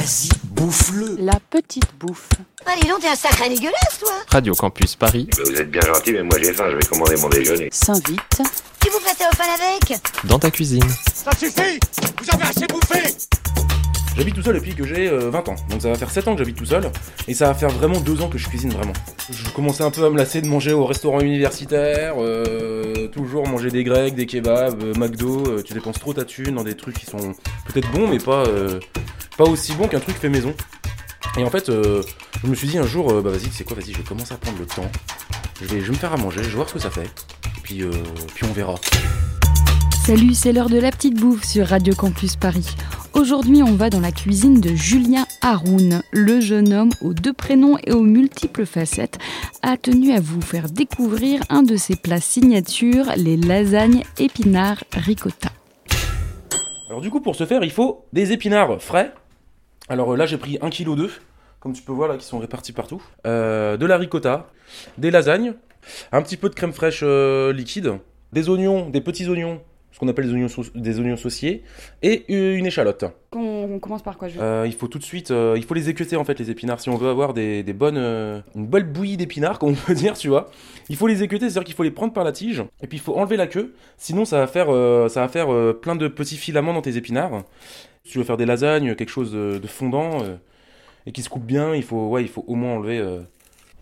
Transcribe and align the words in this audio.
Vas-y, 0.00 0.30
bouffe-le. 0.44 1.16
La 1.18 1.38
petite 1.50 1.84
bouffe. 1.98 2.30
Allez, 2.64 2.88
donc, 2.88 3.00
t'es 3.00 3.08
un 3.08 3.14
sacré 3.14 3.50
dégueulasse, 3.50 3.98
toi 4.00 4.12
Radio 4.30 4.54
Campus 4.54 4.96
Paris, 4.96 5.28
Bah, 5.36 5.42
vous 5.44 5.54
êtes 5.60 5.70
bien 5.70 5.82
gentil, 5.82 6.12
mais 6.14 6.22
moi 6.22 6.38
j'ai 6.42 6.54
faim, 6.54 6.68
je 6.70 6.76
vais 6.76 6.86
commander 6.86 7.16
mon 7.20 7.28
déjeuner. 7.28 7.68
S'invite. 7.70 8.40
Tu 8.80 8.88
vous 8.88 8.98
prêtais 9.00 9.24
au 9.30 9.36
fan 9.36 9.48
avec 9.60 10.00
dans 10.24 10.38
ta 10.38 10.50
cuisine. 10.50 10.82
Ça 11.12 11.30
suffit 11.38 11.78
Vous 12.22 12.30
avez 12.34 12.44
assez 12.44 12.66
bouffé 12.66 13.14
J'habite 14.16 14.34
tout 14.36 14.42
seul 14.42 14.54
depuis 14.54 14.74
que 14.74 14.86
j'ai 14.86 15.06
euh, 15.10 15.28
20 15.28 15.48
ans. 15.50 15.56
Donc 15.68 15.82
ça 15.82 15.90
va 15.90 15.96
faire 15.96 16.10
7 16.10 16.28
ans 16.28 16.32
que 16.32 16.38
j'habite 16.38 16.56
tout 16.56 16.64
seul. 16.64 16.90
Et 17.28 17.34
ça 17.34 17.46
va 17.48 17.54
faire 17.54 17.68
vraiment 17.68 18.00
2 18.00 18.22
ans 18.22 18.28
que 18.30 18.38
je 18.38 18.48
cuisine 18.48 18.70
vraiment. 18.72 18.94
Je 19.30 19.50
commençais 19.50 19.82
un 19.84 19.90
peu 19.90 20.04
à 20.06 20.08
me 20.10 20.16
lasser 20.16 20.40
de 20.40 20.46
manger 20.46 20.72
au 20.72 20.86
restaurant 20.86 21.20
universitaire. 21.20 22.14
euh, 22.18 23.08
toujours 23.08 23.46
manger 23.46 23.68
des 23.70 23.84
grecs, 23.84 24.14
des 24.14 24.24
kebabs, 24.24 24.82
euh, 24.82 24.94
McDo. 24.94 25.44
euh, 25.46 25.62
tu 25.62 25.74
dépenses 25.74 25.98
trop 26.00 26.14
ta 26.14 26.24
thune 26.24 26.54
dans 26.54 26.64
des 26.64 26.74
trucs 26.74 26.98
qui 26.98 27.04
sont 27.06 27.34
peut-être 27.66 27.90
bons, 27.92 28.08
mais 28.08 28.18
pas, 28.18 28.44
euh, 28.46 28.80
pas 29.40 29.48
aussi 29.48 29.72
bons 29.72 29.88
qu'un 29.88 30.00
truc 30.00 30.16
fait 30.16 30.28
maison. 30.28 30.52
Et 31.38 31.44
en 31.44 31.48
fait, 31.48 31.70
euh, 31.70 32.02
je 32.44 32.46
me 32.46 32.54
suis 32.54 32.68
dit 32.68 32.76
un 32.76 32.86
jour, 32.86 33.10
euh, 33.10 33.22
bah 33.22 33.30
vas-y, 33.30 33.48
c'est 33.50 33.64
quoi, 33.64 33.74
vas-y, 33.74 33.92
je 33.92 33.96
vais 33.96 34.04
commencer 34.04 34.34
à 34.34 34.36
prendre 34.36 34.58
le 34.58 34.66
temps. 34.66 34.84
Je 35.62 35.66
vais, 35.66 35.80
je 35.80 35.86
vais 35.86 35.92
me 35.92 35.96
faire 35.96 36.12
à 36.12 36.18
manger, 36.18 36.42
je 36.42 36.48
vais 36.50 36.56
voir 36.56 36.68
ce 36.68 36.74
que 36.74 36.78
ça 36.78 36.90
fait. 36.90 37.06
Et 37.06 37.60
puis, 37.62 37.82
euh, 37.82 37.90
puis 38.34 38.44
on 38.44 38.52
verra. 38.52 38.74
Salut, 40.04 40.34
c'est 40.34 40.52
l'heure 40.52 40.68
de 40.68 40.78
la 40.78 40.90
petite 40.90 41.18
bouffe 41.18 41.42
sur 41.44 41.68
Radio 41.68 41.94
Campus 41.94 42.36
Paris. 42.36 42.76
Aujourd'hui, 43.14 43.62
on 43.62 43.76
va 43.76 43.88
dans 43.88 44.00
la 44.00 44.12
cuisine 44.12 44.60
de 44.60 44.74
Julien 44.74 45.24
Haroun. 45.40 46.02
Le 46.12 46.40
jeune 46.40 46.74
homme 46.74 46.90
aux 47.00 47.14
deux 47.14 47.32
prénoms 47.32 47.78
et 47.86 47.92
aux 47.92 48.02
multiples 48.02 48.66
facettes 48.66 49.16
a 49.62 49.78
tenu 49.78 50.12
à 50.12 50.20
vous 50.20 50.42
faire 50.42 50.68
découvrir 50.68 51.40
un 51.48 51.62
de 51.62 51.76
ses 51.76 51.96
plats 51.96 52.20
signature, 52.20 53.06
les 53.16 53.38
lasagnes 53.38 54.02
épinards 54.18 54.84
ricotta. 54.92 55.48
Alors 56.90 57.00
du 57.00 57.08
coup, 57.08 57.22
pour 57.22 57.36
ce 57.36 57.46
faire, 57.46 57.64
il 57.64 57.70
faut 57.70 58.04
des 58.12 58.32
épinards 58.32 58.82
frais. 58.82 59.14
Alors 59.90 60.12
euh, 60.12 60.16
là, 60.16 60.24
j'ai 60.24 60.38
pris 60.38 60.56
1 60.62 60.70
kg 60.70 61.08
comme 61.58 61.74
tu 61.74 61.82
peux 61.82 61.92
voir 61.92 62.08
là, 62.08 62.16
qui 62.16 62.24
sont 62.24 62.38
répartis 62.38 62.72
partout. 62.72 63.02
Euh, 63.26 63.76
de 63.76 63.84
la 63.84 63.98
ricotta, 63.98 64.48
des 64.96 65.10
lasagnes, 65.10 65.52
un 66.10 66.22
petit 66.22 66.38
peu 66.38 66.48
de 66.48 66.54
crème 66.54 66.72
fraîche 66.72 67.00
euh, 67.02 67.52
liquide, 67.52 67.98
des 68.32 68.48
oignons, 68.48 68.88
des 68.88 69.02
petits 69.02 69.28
oignons, 69.28 69.60
ce 69.92 69.98
qu'on 69.98 70.08
appelle 70.08 70.26
des 70.26 70.32
oignons, 70.32 70.48
sau- 70.48 70.64
des 70.74 70.98
oignons 71.00 71.16
sauciers, 71.16 71.62
et 72.02 72.24
euh, 72.30 72.56
une 72.56 72.66
échalote. 72.66 73.04
On, 73.34 73.78
commence 73.78 74.02
par 74.02 74.16
quoi 74.18 74.28
Euh, 74.38 74.64
il 74.66 74.72
faut 74.72 74.88
tout 74.88 74.98
de 74.98 75.04
suite, 75.04 75.30
euh, 75.30 75.54
il 75.56 75.64
faut 75.64 75.74
les 75.74 75.88
équeuter 75.88 76.16
en 76.16 76.24
fait 76.24 76.38
les 76.38 76.50
épinards 76.50 76.80
si 76.80 76.88
on 76.88 76.96
veut 76.96 77.08
avoir 77.08 77.34
des, 77.34 77.62
des 77.62 77.72
bonnes, 77.72 77.96
euh, 77.96 78.40
une 78.54 78.66
bonne 78.66 78.84
bouillie 78.84 79.16
d'épinards 79.16 79.58
comme 79.58 79.70
on 79.70 79.74
peut 79.74 79.94
dire, 79.94 80.14
tu 80.14 80.28
vois. 80.28 80.50
Il 80.88 80.96
faut 80.96 81.06
les 81.06 81.22
équeuter, 81.22 81.48
c'est-à-dire 81.50 81.64
qu'il 81.64 81.74
faut 81.74 81.82
les 81.82 81.90
prendre 81.90 82.12
par 82.12 82.24
la 82.24 82.32
tige 82.32 82.62
et 82.82 82.86
puis 82.86 82.98
il 82.98 83.00
faut 83.00 83.16
enlever 83.16 83.36
la 83.36 83.46
queue, 83.46 83.74
sinon 83.96 84.24
ça 84.24 84.38
va 84.38 84.46
faire, 84.46 84.66
ça 85.10 85.20
va 85.20 85.28
faire 85.28 85.48
plein 85.80 85.96
de 85.96 86.08
petits 86.08 86.36
filaments 86.36 86.72
dans 86.72 86.82
tes 86.82 86.96
épinards. 86.96 87.42
Si 88.04 88.12
tu 88.12 88.18
veux 88.18 88.24
faire 88.24 88.36
des 88.36 88.46
lasagnes, 88.46 88.94
quelque 88.94 89.10
chose 89.10 89.32
de, 89.32 89.58
de 89.58 89.66
fondant 89.66 90.18
et 91.06 91.12
qui 91.12 91.22
se 91.22 91.28
coupe 91.28 91.44
bien, 91.44 91.74
il 91.74 91.82
faut, 91.82 92.08
ouais, 92.08 92.22
il 92.22 92.28
faut 92.28 92.44
au 92.46 92.54
moins 92.54 92.74
enlever 92.74 93.00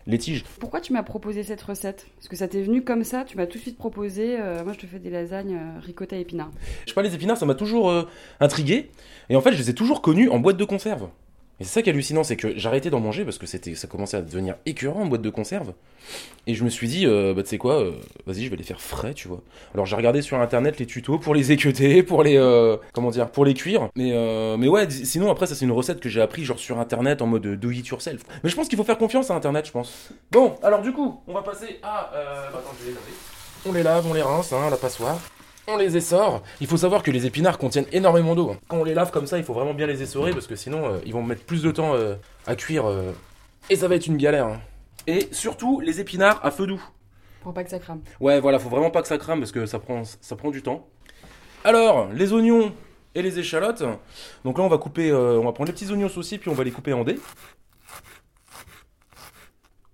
les 0.09 0.19
tiges. 0.19 0.43
Pourquoi 0.59 0.81
tu 0.81 0.93
m'as 0.93 1.03
proposé 1.03 1.45
cette 1.45 1.63
recette? 1.63 2.07
Parce 2.17 2.29
que 2.29 2.35
ça 2.35 2.49
t'est 2.49 2.63
venu 2.63 2.83
comme 2.83 3.05
ça, 3.05 3.25
tu 3.25 3.37
m'as 3.37 3.47
tout 3.47 3.59
de 3.59 3.63
suite 3.63 3.77
proposé, 3.77 4.41
euh, 4.41 4.65
moi 4.65 4.73
je 4.73 4.79
te 4.79 4.87
fais 4.87 4.99
des 4.99 5.11
lasagnes 5.11 5.55
euh, 5.55 5.81
ricotta 5.81 6.17
épinards. 6.17 6.51
Je 6.85 6.91
sais 6.91 6.95
pas, 6.95 7.03
les 7.03 7.15
épinards, 7.15 7.37
ça 7.37 7.47
m'a 7.47 7.55
toujours 7.55 7.91
euh, 7.91 8.05
intrigué. 8.41 8.91
Et 9.29 9.37
en 9.37 9.41
fait, 9.43 9.53
je 9.53 9.59
les 9.59 9.71
ai 9.71 9.75
toujours 9.75 10.03
connus 10.03 10.29
en 10.31 10.39
boîte 10.41 10.57
de 10.57 10.65
conserve. 10.65 11.09
Et 11.61 11.65
c'est 11.65 11.71
ça 11.71 11.83
qui 11.83 11.91
est 11.91 11.93
hallucinant, 11.93 12.23
c'est 12.23 12.37
que 12.37 12.57
j'arrêtais 12.57 12.89
d'en 12.89 13.01
manger 13.01 13.25
parce 13.25 13.37
que 13.37 13.47
ça 13.47 13.89
commençait 13.89 14.17
à 14.17 14.23
devenir 14.23 14.55
écœurant 14.65 15.03
en 15.03 15.07
boîte 15.07 15.23
de 15.23 15.31
conserve. 15.31 15.73
Et 16.47 16.55
je 16.55 16.63
me 16.63 16.71
suis 16.71 16.87
dit, 16.87 17.05
euh, 17.05 17.35
bah 17.35 17.43
tu 17.43 17.49
sais 17.49 17.59
quoi, 17.59 17.83
euh, 17.83 17.93
vas-y, 18.27 18.45
je 18.45 18.51
vais 18.51 18.57
les 18.57 18.63
faire 18.63 18.81
frais, 18.81 19.13
tu 19.13 19.27
vois. 19.27 19.41
Alors 19.75 19.85
j'ai 19.85 19.97
regardé 19.97 20.23
sur 20.23 20.41
internet 20.41 20.79
les 20.79 20.87
tutos 20.87 21.19
pour 21.19 21.35
les 21.35 21.51
équeuter, 21.51 22.03
pour 22.05 22.23
les, 22.23 22.37
euh, 22.37 22.77
comment 22.93 23.11
dire, 23.11 23.29
pour 23.31 23.45
les 23.45 23.55
cuire. 23.55 23.89
Mais, 23.97 24.13
euh, 24.13 24.57
mais 24.57 24.69
ouais, 24.69 24.89
sinon 24.89 25.31
après 25.31 25.47
ça 25.47 25.57
c'est 25.57 25.65
une 25.65 25.73
recette 25.73 25.99
que 25.99 26.09
j'ai 26.09 26.21
appris 26.21 26.45
genre 26.45 26.61
sur 26.61 26.79
internet 26.79 27.23
en 27.23 27.27
mode 27.27 27.43
do 27.43 27.71
it 27.71 27.87
yourself. 27.89 28.23
Mais 28.45 28.51
je 28.51 28.55
pense 28.55 28.69
qu'il 28.69 28.79
faut 28.79 28.85
faire 28.85 28.99
confiance 28.99 29.31
à 29.31 29.35
internet, 29.35 29.67
je 29.67 29.73
pense. 29.73 30.11
Bon, 30.31 30.55
alors 30.63 30.81
du 30.81 30.93
coup, 30.93 31.21
on 31.27 31.35
va 31.35 31.43
passer 31.43 31.81
à, 31.83 32.13
euh, 32.15 32.49
attends, 32.51 32.61
je 32.79 32.85
vais 32.85 32.91
les 32.91 32.95
laver. 32.95 33.13
On 33.67 33.73
les 33.73 33.83
lave, 33.83 34.07
on 34.09 34.15
les 34.15 34.23
rince, 34.23 34.53
hein, 34.53 34.71
la 34.71 34.77
passoire. 34.77 35.19
On 35.71 35.77
les 35.77 35.99
essore. 35.99 36.43
Il 36.63 36.67
faut 36.67 36.79
savoir 36.79 37.03
que 37.03 37.11
les 37.11 37.27
épinards 37.27 37.59
contiennent 37.59 37.85
énormément 37.93 38.35
d'eau. 38.35 38.57
Quand 38.69 38.79
on 38.79 38.85
les 38.85 38.95
lave 38.95 39.11
comme 39.11 39.27
ça, 39.27 39.37
il 39.37 39.45
faut 39.45 39.53
vraiment 39.53 39.75
bien 39.75 39.87
les 39.87 40.03
essorer 40.03 40.33
parce 40.33 40.47
que 40.47 40.57
sinon, 40.57 40.87
euh, 40.87 40.99
ils 41.05 41.13
vont 41.13 41.23
mettre 41.23 41.45
plus 41.45 41.63
de 41.63 41.71
temps 41.71 41.95
euh, 41.95 42.15
à 42.47 42.57
cuire 42.57 42.87
euh, 42.87 43.13
et 43.69 43.77
ça 43.77 43.87
va 43.87 43.95
être 43.97 44.07
une 44.07 44.17
galère. 44.17 44.47
hein. 44.47 44.61
Et 45.07 45.29
surtout, 45.31 45.81
les 45.81 46.01
épinards 46.01 46.41
à 46.43 46.51
feu 46.51 46.67
doux. 46.67 46.83
Pour 47.43 47.53
pas 47.53 47.65
que 47.65 47.71
ça 47.71 47.79
crame. 47.79 48.01
Ouais, 48.19 48.41
voilà, 48.41 48.59
faut 48.59 48.71
vraiment 48.71 48.91
pas 48.91 49.03
que 49.03 49.09
ça 49.09 49.19
crame 49.19 49.41
parce 49.41 49.53
que 49.53 49.67
ça 49.67 49.79
prend, 49.79 50.05
ça 50.05 50.37
prend 50.37 50.51
du 50.51 50.63
temps. 50.63 50.87
Alors, 51.65 52.09
les 52.15 52.33
oignons 52.33 52.73
et 53.15 53.21
les 53.21 53.39
échalotes. 53.39 53.83
Donc 54.45 54.57
là, 54.57 54.65
on 54.65 54.69
va 54.69 54.79
couper, 54.79 55.11
euh, 55.11 55.39
on 55.39 55.45
va 55.45 55.53
prendre 55.53 55.69
les 55.69 55.75
petits 55.75 55.91
oignons 55.93 56.09
sauciers 56.09 56.39
puis 56.39 56.49
on 56.49 56.55
va 56.55 56.65
les 56.65 56.71
couper 56.71 56.95
en 56.95 57.05
dés. 57.05 57.19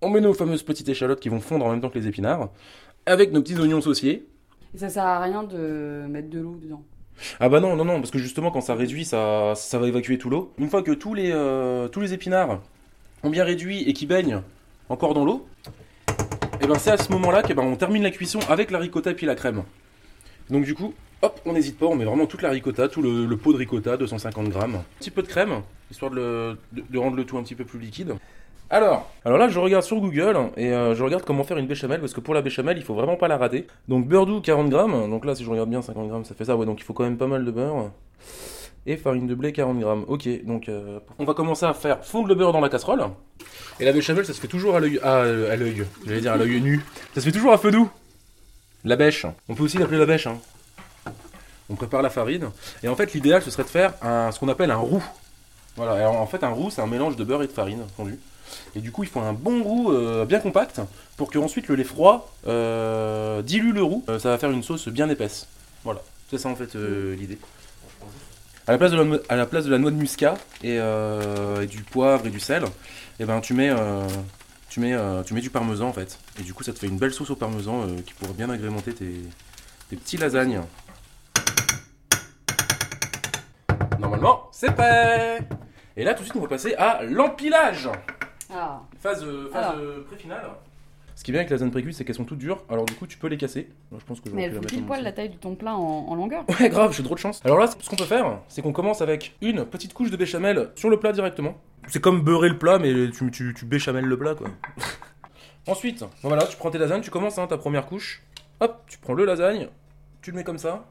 On 0.01 0.09
met 0.09 0.21
nos 0.21 0.33
fameuses 0.33 0.63
petites 0.63 0.87
échalotes 0.87 1.19
qui 1.19 1.27
vont 1.27 1.41
fondre 1.41 1.65
en 1.65 1.71
même 1.71 1.81
temps 1.81 1.89
que 1.89 1.99
les 1.99 2.07
épinards 2.07 2.47
avec 3.05 3.33
nos 3.33 3.41
petits 3.41 3.59
oignons 3.59 3.81
sauciers. 3.81 4.25
Et 4.73 4.77
ça 4.77 4.89
sert 4.89 5.03
à 5.05 5.19
rien 5.21 5.43
de 5.43 6.05
mettre 6.09 6.29
de 6.29 6.39
l'eau 6.39 6.55
dedans. 6.61 6.83
Ah 7.39 7.47
bah 7.47 7.59
non, 7.61 7.75
non, 7.75 7.85
non, 7.85 7.99
parce 7.99 8.11
que 8.11 8.19
justement 8.19 8.51
quand 8.51 8.61
ça 8.61 8.75
réduit, 8.75 9.05
ça, 9.05 9.53
ça 9.55 9.79
va 9.79 9.87
évacuer 9.87 10.17
tout 10.17 10.29
l'eau. 10.29 10.51
Une 10.57 10.69
fois 10.69 10.83
que 10.83 10.91
tous 10.91 11.13
les, 11.13 11.31
euh, 11.31 11.87
tous 11.87 12.01
les 12.01 12.13
épinards 12.13 12.59
ont 13.23 13.29
bien 13.29 13.43
réduit 13.45 13.83
et 13.83 13.93
qui 13.93 14.05
baignent 14.05 14.41
encore 14.89 15.13
dans 15.13 15.23
l'eau, 15.23 15.47
et 16.61 16.67
ben 16.67 16.75
c'est 16.75 16.91
à 16.91 16.97
ce 16.97 17.11
moment-là 17.13 17.41
que 17.41 17.53
ben, 17.53 17.73
termine 17.75 18.03
la 18.03 18.11
cuisson 18.11 18.39
avec 18.49 18.69
la 18.71 18.79
ricotta 18.79 19.11
et 19.11 19.13
puis 19.13 19.25
la 19.25 19.35
crème. 19.35 19.63
Donc 20.49 20.65
du 20.65 20.75
coup, 20.75 20.93
hop, 21.21 21.39
on 21.45 21.53
n'hésite 21.53 21.77
pas, 21.79 21.85
on 21.85 21.95
met 21.95 22.05
vraiment 22.05 22.25
toute 22.25 22.41
la 22.41 22.49
ricotta, 22.49 22.89
tout 22.89 23.01
le, 23.01 23.35
pot 23.37 23.53
de 23.53 23.57
ricotta, 23.57 23.95
250 23.97 24.49
grammes. 24.49 24.75
Un 24.75 24.83
petit 24.99 25.11
peu 25.11 25.21
de 25.21 25.27
crème, 25.27 25.61
histoire 25.89 26.11
de- 26.11 26.57
de 26.73 26.97
rendre 26.99 27.15
le 27.15 27.23
tout 27.23 27.37
un 27.37 27.43
petit 27.43 27.55
peu 27.55 27.63
plus 27.65 27.79
liquide. 27.79 28.13
Alors, 28.69 29.09
alors 29.23 29.37
là 29.37 29.47
je 29.47 29.59
regarde 29.59 29.83
sur 29.83 29.97
Google 29.97 30.37
et 30.57 30.71
euh, 30.73 30.95
je 30.95 31.03
regarde 31.03 31.23
comment 31.23 31.43
faire 31.43 31.57
une 31.57 31.67
béchamel 31.67 31.99
parce 31.99 32.13
que 32.13 32.19
pour 32.19 32.33
la 32.33 32.41
béchamel 32.41 32.77
il 32.77 32.83
faut 32.83 32.95
vraiment 32.95 33.15
pas 33.15 33.27
la 33.27 33.37
rater. 33.37 33.67
Donc 33.87 34.07
beurre 34.07 34.25
doux 34.25 34.41
40 34.41 34.69
grammes, 34.69 35.09
donc 35.09 35.23
là 35.25 35.35
si 35.35 35.43
je 35.43 35.49
regarde 35.49 35.69
bien 35.69 35.81
50 35.83 36.07
grammes 36.09 36.25
ça 36.25 36.33
fait 36.33 36.45
ça, 36.45 36.55
ouais 36.57 36.65
donc 36.65 36.79
il 36.79 36.83
faut 36.83 36.93
quand 36.93 37.03
même 37.03 37.17
pas 37.17 37.27
mal 37.27 37.45
de 37.45 37.51
beurre. 37.51 37.91
Et 38.87 38.97
farine 38.97 39.27
de 39.27 39.33
blé 39.35 39.51
40 39.51 39.79
grammes, 39.79 40.05
ok 40.07 40.27
donc 40.45 40.67
euh, 40.69 40.99
on 41.19 41.25
va 41.25 41.33
commencer 41.35 41.65
à 41.65 41.73
faire 41.73 42.03
fondre 42.03 42.27
le 42.27 42.35
beurre 42.35 42.53
dans 42.53 42.59
la 42.59 42.69
casserole. 42.69 43.03
Et 43.79 43.85
la 43.85 43.91
béchamel 43.93 44.25
ça 44.25 44.33
se 44.33 44.39
fait 44.41 44.47
toujours 44.47 44.75
à 44.75 44.79
l'œil, 44.79 44.99
à, 45.03 45.17
euh, 45.17 45.51
à 45.51 45.55
l'œil, 45.55 45.85
j'allais 46.05 46.21
dire 46.21 46.33
à 46.33 46.37
l'œil 46.37 46.59
nu, 46.61 46.83
ça 47.13 47.21
se 47.21 47.25
fait 47.25 47.31
toujours 47.31 47.53
à 47.53 47.57
feu 47.59 47.69
doux. 47.71 47.89
La 48.83 48.95
bêche, 48.95 49.25
on 49.47 49.53
peut 49.55 49.63
aussi 49.63 49.77
l'appeler 49.77 49.97
la 49.99 50.05
bêche. 50.07 50.25
hein. 50.27 50.37
On 51.69 51.75
prépare 51.75 52.01
la 52.03 52.09
farine 52.11 52.49
et 52.83 52.87
en 52.87 52.95
fait 52.95 53.13
l'idéal 53.13 53.41
ce 53.43 53.49
serait 53.51 53.63
de 53.63 53.69
faire 53.69 53.93
ce 54.01 54.39
qu'on 54.39 54.49
appelle 54.49 54.71
un 54.71 54.77
roux. 54.77 55.03
Voilà, 55.75 55.93
alors 55.93 56.19
en 56.21 56.25
fait 56.27 56.43
un 56.43 56.49
roux 56.49 56.69
c'est 56.71 56.81
un 56.81 56.87
mélange 56.87 57.15
de 57.15 57.23
beurre 57.23 57.43
et 57.43 57.47
de 57.47 57.51
farine 57.51 57.83
fondu. 57.95 58.17
Et 58.75 58.79
du 58.79 58.91
coup, 58.91 59.03
il 59.03 59.09
faut 59.09 59.19
un 59.19 59.33
bon 59.33 59.63
roux 59.63 59.91
euh, 59.91 60.25
bien 60.25 60.39
compact 60.39 60.81
pour 61.17 61.31
que 61.31 61.37
ensuite 61.37 61.67
le 61.67 61.75
lait 61.75 61.83
froid 61.83 62.33
euh, 62.47 63.41
dilue 63.41 63.71
le 63.73 63.83
roux. 63.83 64.03
Euh, 64.09 64.19
ça 64.19 64.29
va 64.29 64.37
faire 64.37 64.51
une 64.51 64.63
sauce 64.63 64.87
bien 64.89 65.09
épaisse. 65.09 65.47
Voilà, 65.83 66.01
c'est 66.29 66.37
ça 66.37 66.49
en 66.49 66.55
fait 66.55 66.75
l'idée. 66.75 67.37
À 68.67 68.71
la 68.71 68.77
place 68.77 68.91
de 68.91 68.97
la, 69.69 69.77
noix- 69.77 69.91
de 69.91 69.95
muscat 69.95 70.35
et, 70.63 70.79
du 71.67 71.83
poivre 71.83 72.25
et 72.25 72.31
du 72.31 72.39
sel, 72.39 72.63
et 73.19 73.25
ben 73.25 73.39
tu 73.39 73.53
mets 73.53 73.71
tu 74.69 74.79
mets 74.79 75.41
du 75.41 75.51
parmesan 75.51 75.87
en 75.87 75.93
fait. 75.93 76.17
Et 76.39 76.43
du 76.43 76.53
coup, 76.55 76.63
ça 76.63 76.73
te 76.73 76.79
fait 76.79 76.87
une 76.87 76.97
belle 76.97 77.13
sauce 77.13 77.29
au 77.29 77.35
parmesan 77.35 77.85
qui 78.05 78.13
pourrait 78.15 78.33
bien 78.33 78.49
agrémenter 78.49 78.93
tes, 78.93 79.21
tes 79.89 79.95
petits 79.95 80.17
lasagnes. 80.17 80.61
Normalement, 83.99 84.49
c'est 84.51 84.71
prêt. 84.71 85.39
Et 85.95 86.03
là, 86.03 86.13
tout 86.13 86.23
de 86.23 86.25
suite, 86.25 86.35
on 86.35 86.41
va 86.41 86.47
passer 86.47 86.73
à 86.75 87.03
l'empilage. 87.03 87.89
Ah, 88.57 88.81
Phase, 88.99 89.23
euh, 89.23 89.49
phase 89.51 89.75
euh, 89.77 90.03
pré-finale. 90.05 90.45
Ce 91.15 91.23
qui 91.23 91.31
est 91.31 91.33
bien 91.33 91.41
avec 91.41 91.49
la 91.49 91.57
zone 91.57 91.71
pré-cuite, 91.71 91.93
c'est 91.95 92.03
qu'elles 92.05 92.15
sont 92.15 92.25
toutes 92.25 92.39
dures. 92.39 92.63
Alors 92.69 92.85
du 92.85 92.93
coup, 92.93 93.07
tu 93.07 93.17
peux 93.17 93.27
les 93.27 93.37
casser. 93.37 93.69
Je 93.97 94.03
pense 94.05 94.19
que 94.21 94.29
mais 94.29 94.43
j'aurais 94.45 94.55
elle 94.57 94.61
fait 94.69 94.75
pile 94.75 94.85
poil 94.85 95.01
la 95.03 95.11
taille 95.13 95.29
de 95.29 95.35
ton 95.35 95.55
plat 95.55 95.75
en, 95.75 95.79
en 96.07 96.15
longueur. 96.15 96.43
Ouais, 96.59 96.69
grave, 96.69 96.93
j'ai 96.93 97.03
trop 97.03 97.15
de 97.15 97.19
chance. 97.19 97.41
Alors 97.45 97.57
là, 97.57 97.67
ce 97.67 97.89
qu'on 97.89 97.95
peut 97.95 98.03
faire, 98.05 98.39
c'est 98.47 98.61
qu'on 98.61 98.73
commence 98.73 99.01
avec 99.01 99.35
une 99.41 99.65
petite 99.65 99.93
couche 99.93 100.11
de 100.11 100.17
béchamel 100.17 100.71
sur 100.75 100.89
le 100.89 100.97
plat 100.99 101.11
directement. 101.13 101.55
C'est 101.87 102.01
comme 102.01 102.21
beurrer 102.21 102.49
le 102.49 102.57
plat, 102.57 102.79
mais 102.79 103.09
tu, 103.11 103.29
tu, 103.31 103.53
tu 103.53 103.65
béchamel 103.65 104.05
le 104.05 104.17
plat, 104.17 104.35
quoi. 104.35 104.47
Ensuite, 105.67 106.01
bon, 106.01 106.07
voilà, 106.29 106.45
tu 106.45 106.57
prends 106.57 106.69
tes 106.69 106.77
lasagnes, 106.77 107.01
tu 107.01 107.11
commences 107.11 107.37
hein, 107.37 107.47
ta 107.47 107.57
première 107.57 107.85
couche. 107.85 108.21
Hop, 108.59 108.83
tu 108.87 108.97
prends 108.99 109.13
le 109.13 109.25
lasagne, 109.25 109.67
tu 110.21 110.31
le 110.31 110.37
mets 110.37 110.43
comme 110.43 110.57
ça, 110.59 110.85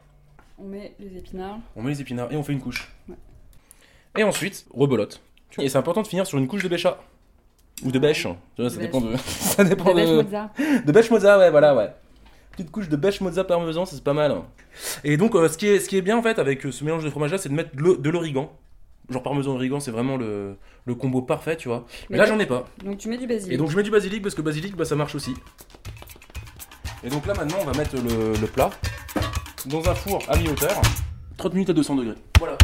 On 0.59 0.65
met 0.65 0.95
les 0.99 1.17
épinards. 1.19 1.59
on 1.77 1.83
met 1.83 1.91
les 1.91 2.01
épinards 2.01 2.33
et 2.33 2.37
on 2.37 2.43
fait 2.43 2.53
une 2.53 2.61
couche. 2.61 2.91
Ouais. 3.09 3.15
Et 4.17 4.23
ensuite, 4.25 4.67
rebelote. 4.73 5.21
Et 5.59 5.69
c'est 5.69 5.79
important 5.79 6.03
de 6.03 6.07
finir 6.09 6.27
sur 6.27 6.39
une 6.39 6.49
couche 6.49 6.63
de 6.65 6.69
bécha. 6.69 6.99
Ou 7.83 7.91
de 7.91 7.99
bêche. 7.99 8.27
Tu 8.57 8.63
vois, 8.63 8.71
ça 8.71 8.79
dépend 8.79 9.01
de. 9.01 9.17
ça 9.27 9.65
dépend 9.65 9.93
de. 9.95 10.23
mozza. 10.23 10.51
De 10.85 10.93
bêche 10.93 11.11
mozza, 11.11 11.39
ouais, 11.39 11.51
voilà, 11.51 11.75
ouais. 11.75 11.91
Petite 12.53 12.71
couche 12.71 12.89
de 12.89 12.97
bêche 12.97 13.21
mozza 13.21 13.43
parmesan, 13.45 13.85
c'est 13.85 14.03
pas 14.03 14.13
mal. 14.13 14.37
Et 15.03 15.17
donc, 15.17 15.35
euh, 15.35 15.49
ce, 15.49 15.59
qui 15.59 15.67
est, 15.67 15.81
ce 15.81 15.89
qui 15.89 15.97
est 15.97 16.03
bien 16.03 16.17
en 16.17 16.23
fait 16.23 16.39
avec 16.39 16.65
euh, 16.67 16.71
ce 16.73 16.85
mélange 16.85 17.05
de 17.05 17.11
fromage 17.11 17.33
là, 17.33 17.39
c'est 17.39 17.49
de 17.49 17.55
mettre 17.55 17.75
de 17.75 17.81
l'o- 17.83 17.97
de 17.97 18.11
l'origan. 18.11 18.53
Genre 19.11 19.23
parmesan 19.23 19.53
origan, 19.57 19.81
c'est 19.81 19.91
vraiment 19.91 20.17
le, 20.17 20.57
le 20.87 20.95
combo 20.95 21.21
parfait, 21.21 21.57
tu 21.57 21.69
vois. 21.69 21.85
Mais 22.11 22.17
là- 22.17 22.27
j'en 22.27 22.39
ai 22.39 22.47
pas. 22.47 22.65
Donc 22.85 22.99
tu 22.99 23.09
mets 23.09 23.19
du 23.19 23.27
basilic. 23.27 23.53
Et 23.53 23.57
donc, 23.57 23.71
je 23.71 23.77
mets 23.77 23.83
du 23.83 23.91
basilic 23.91 24.23
parce 24.23 24.35
que 24.35 24.41
basilic, 24.43 24.77
bah, 24.77 24.85
ça 24.85 24.95
marche 24.95 25.15
aussi. 25.17 25.35
Et 27.03 27.11
donc 27.11 27.27
là, 27.27 27.35
maintenant, 27.35 27.59
on 27.61 27.65
va 27.65 27.77
mettre 27.77 27.97
le, 27.97 28.33
le 28.41 28.47
plat 28.47 28.71
dans 29.67 29.87
un 29.91 29.95
four 29.95 30.23
à 30.29 30.37
mi-hauteur, 30.39 30.81
30 31.37 31.53
minutes 31.55 31.71
à 31.71 31.73
200 31.75 31.97
degrés. 31.97 32.15
Voilà. 32.39 32.57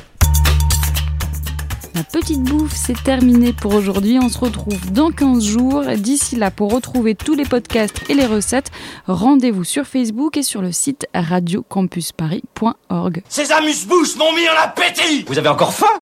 La 1.94 2.04
petite 2.04 2.42
bouffe, 2.42 2.74
c'est 2.74 3.02
terminé 3.02 3.52
pour 3.52 3.74
aujourd'hui. 3.74 4.18
On 4.22 4.28
se 4.28 4.38
retrouve 4.38 4.92
dans 4.92 5.10
15 5.10 5.44
jours. 5.44 5.82
D'ici 5.96 6.36
là, 6.36 6.50
pour 6.50 6.72
retrouver 6.72 7.14
tous 7.14 7.34
les 7.34 7.44
podcasts 7.44 8.02
et 8.08 8.14
les 8.14 8.26
recettes, 8.26 8.70
rendez-vous 9.06 9.64
sur 9.64 9.86
Facebook 9.86 10.36
et 10.36 10.42
sur 10.42 10.62
le 10.62 10.72
site 10.72 11.06
radiocampusparis.org. 11.14 13.22
Ces 13.28 13.52
amuse-bouches 13.52 14.16
m'ont 14.16 14.32
mis 14.32 14.48
en 14.48 14.62
appétit 14.62 15.24
Vous 15.26 15.38
avez 15.38 15.48
encore 15.48 15.74
faim? 15.74 16.00